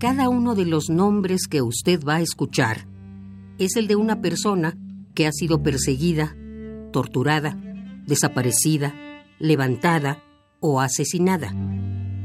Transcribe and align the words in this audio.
Cada 0.00 0.30
uno 0.30 0.54
de 0.54 0.64
los 0.64 0.88
nombres 0.88 1.42
que 1.46 1.60
usted 1.60 2.02
va 2.02 2.16
a 2.16 2.20
escuchar 2.22 2.86
es 3.58 3.76
el 3.76 3.86
de 3.86 3.96
una 3.96 4.22
persona 4.22 4.78
que 5.14 5.26
ha 5.26 5.30
sido 5.30 5.62
perseguida, 5.62 6.34
torturada, 6.90 7.60
desaparecida, 8.06 8.94
levantada 9.38 10.22
o 10.58 10.80
asesinada. 10.80 11.54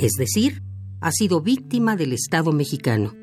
Es 0.00 0.14
decir, 0.18 0.64
ha 1.00 1.12
sido 1.12 1.42
víctima 1.42 1.94
del 1.94 2.12
Estado 2.12 2.50
mexicano. 2.50 3.14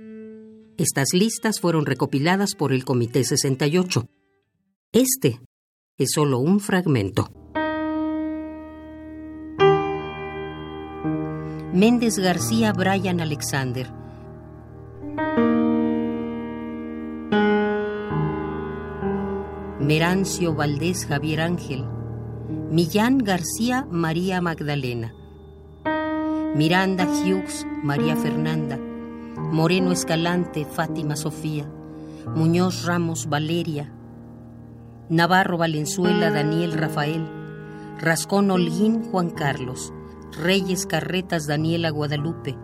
Estas 0.77 1.09
listas 1.11 1.59
fueron 1.59 1.86
recopiladas 1.86 2.55
por 2.55 2.71
el 2.71 2.86
Comité 2.86 3.25
68. 3.25 4.07
Este 4.93 5.41
es 5.98 6.12
solo 6.13 6.40
un 6.40 6.62
fragmento. 6.62 7.29
Méndez 11.73 12.18
García 12.18 12.71
Brian 12.71 13.20
Alexander. 13.20 13.96
Merancio 19.88 20.54
Valdés 20.54 21.05
Javier 21.05 21.40
Ángel. 21.40 21.86
Millán 22.70 23.20
García 23.20 23.88
María 23.90 24.41
Magdalena. 24.41 25.13
Miranda 26.58 27.05
Hughes 27.05 27.66
María 27.84 28.18
Fernanda. 28.18 28.77
Moreno 29.38 29.94
Escalante 29.94 30.66
Fátima 30.66 31.16
Sofía. 31.16 31.72
Muñoz 32.36 32.84
Ramos 32.84 33.30
Valeria. 33.30 33.90
Navarro 35.08 35.58
Valenzuela 35.58 36.32
Daniel 36.32 36.74
Rafael. 36.74 37.26
Rascón 37.98 38.51
Holguín 38.51 39.05
Juan 39.10 39.29
Carlos. 39.29 39.94
Reyes 40.34 40.85
Carretas 40.85 41.48
Daniela 41.48 41.91
Guadalupe. 41.91 42.57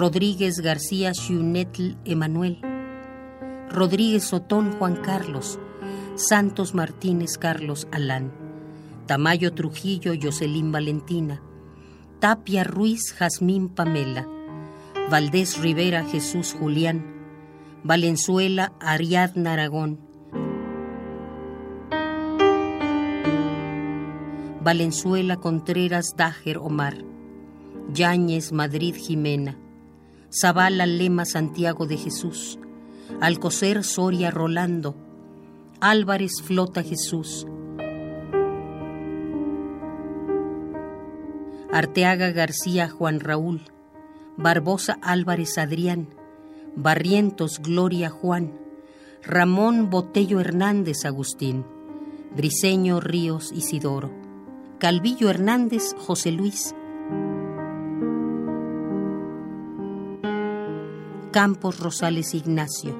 Rodríguez 0.00 0.60
García 0.60 1.12
Xunetl 1.12 1.90
Emanuel. 2.06 2.58
Rodríguez 3.68 4.32
Otón 4.32 4.72
Juan 4.78 4.96
Carlos. 4.96 5.58
Santos 6.14 6.74
Martínez 6.74 7.36
Carlos 7.36 7.86
Alán. 7.92 8.32
Tamayo 9.04 9.52
Trujillo 9.52 10.14
Jocelyn 10.18 10.72
Valentina. 10.72 11.42
Tapia 12.18 12.64
Ruiz 12.64 13.12
Jazmín 13.12 13.68
Pamela. 13.68 14.26
Valdés 15.10 15.60
Rivera 15.60 16.02
Jesús 16.06 16.56
Julián. 16.58 17.04
Valenzuela 17.84 18.72
Ariadna 18.80 19.52
Aragón. 19.52 20.00
Valenzuela 24.64 25.36
Contreras 25.36 26.14
Dájer 26.16 26.56
Omar. 26.56 27.04
Yáñez 27.92 28.50
Madrid 28.52 28.94
Jimena. 28.94 29.58
Zavala 30.32 30.86
Lema 30.86 31.24
Santiago 31.24 31.86
de 31.86 31.96
Jesús. 31.96 32.58
Alcocer 33.20 33.84
Soria 33.84 34.30
Rolando. 34.30 34.94
Álvarez 35.80 36.42
Flota 36.42 36.82
Jesús. 36.82 37.46
Arteaga 41.72 42.30
García 42.30 42.88
Juan 42.88 43.20
Raúl. 43.20 43.60
Barbosa 44.36 44.98
Álvarez 45.02 45.58
Adrián. 45.58 46.08
Barrientos 46.76 47.60
Gloria 47.60 48.10
Juan, 48.10 48.52
Ramón 49.24 49.90
Botello 49.90 50.40
Hernández 50.40 51.04
Agustín, 51.04 51.64
Briseño 52.36 53.00
Ríos 53.00 53.50
Isidoro, 53.52 54.10
Calvillo 54.78 55.30
Hernández 55.30 55.94
José 55.98 56.30
Luis, 56.30 56.74
Campos 61.30 61.78
Rosales 61.78 62.34
Ignacio, 62.34 62.98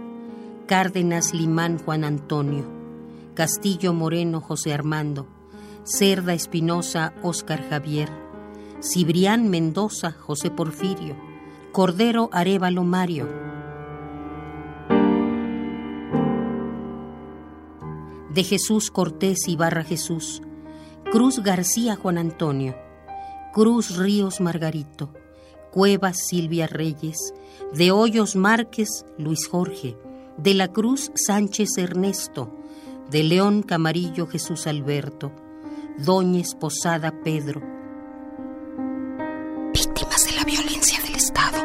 Cárdenas 0.69 1.35
Limán 1.35 1.79
Juan 1.79 2.05
Antonio, 2.05 2.65
Castillo 3.35 3.93
Moreno 3.93 4.41
José 4.41 4.73
Armando, 4.73 5.27
Cerda 5.83 6.33
Espinosa 6.33 7.13
Óscar 7.23 7.69
Javier, 7.69 8.09
Cibrián 8.81 9.51
Mendoza 9.51 10.13
José 10.13 10.53
Porfirio, 10.53 11.17
Cordero 11.73 12.31
Arevalo 12.33 12.85
Mario, 12.85 13.27
de 18.33 18.45
Jesús 18.45 18.93
Cortés 18.93 19.49
Ibarra 19.49 19.83
Jesús, 19.83 20.41
Cruz 21.11 21.41
García 21.43 21.97
Juan 21.97 22.17
Antonio, 22.17 22.77
Cruz 23.53 23.97
Ríos 23.97 24.41
Margarito, 24.41 25.13
Cuevas 25.71 26.19
Silvia 26.29 26.67
Reyes, 26.67 27.33
de 27.73 27.93
Hoyos 27.93 28.35
Márquez 28.35 29.05
Luis 29.19 29.47
Jorge, 29.47 29.97
de 30.37 30.55
la 30.55 30.69
Cruz 30.69 31.13
Sánchez 31.15 31.79
Ernesto, 31.79 32.51
de 33.09 33.23
León 33.23 33.63
Camarillo 33.63 34.27
Jesús 34.27 34.67
Alberto, 34.67 35.31
Doñez 35.99 36.57
Posada 36.57 37.13
Pedro. 37.23 37.63
Víctimas 39.73 40.27
de 40.27 40.33
la 40.37 40.45
violencia 40.45 41.01
del 41.03 41.15
Estado. 41.15 41.59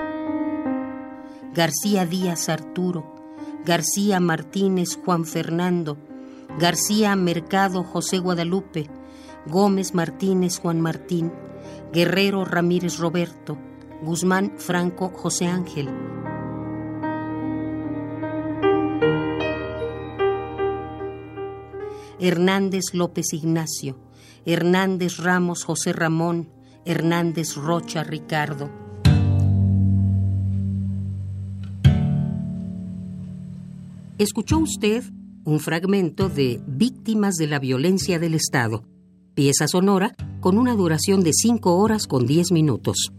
García 1.55 2.05
Díaz 2.05 2.47
Arturo, 2.49 3.15
García 3.65 4.19
Martínez 4.19 4.99
Juan 5.03 5.25
Fernando, 5.25 5.97
García 6.59 7.15
Mercado 7.15 7.83
José 7.83 8.19
Guadalupe, 8.19 8.87
Gómez 9.47 9.95
Martínez 9.95 10.59
Juan 10.59 10.79
Martín, 10.79 11.31
Guerrero 11.91 12.45
Ramírez 12.45 12.99
Roberto, 12.99 13.57
Guzmán 14.01 14.53
Franco 14.57 15.09
José 15.09 15.45
Ángel. 15.47 15.89
Hernández 22.19 22.93
López 22.93 23.33
Ignacio, 23.33 23.97
Hernández 24.45 25.17
Ramos 25.17 25.63
José 25.63 25.93
Ramón, 25.93 26.49
Hernández 26.85 27.55
Rocha 27.55 28.03
Ricardo. 28.03 28.69
¿Escuchó 34.17 34.59
usted 34.59 35.03
un 35.45 35.59
fragmento 35.59 36.27
de 36.27 36.59
Víctimas 36.65 37.35
de 37.35 37.47
la 37.47 37.59
Violencia 37.59 38.17
del 38.17 38.33
Estado, 38.33 38.83
pieza 39.35 39.67
sonora 39.67 40.15
con 40.39 40.57
una 40.57 40.73
duración 40.73 41.21
de 41.21 41.33
5 41.33 41.77
horas 41.77 42.07
con 42.07 42.25
10 42.25 42.51
minutos. 42.51 43.11